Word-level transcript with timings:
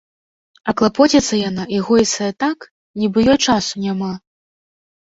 А 0.69 0.73
клапоціцца 0.79 1.35
яна 1.49 1.67
і 1.75 1.83
гойсае 1.91 2.31
так, 2.45 2.57
нібы 3.03 3.19
ёй 3.31 3.39
часу 3.47 3.73
няма. 3.87 4.13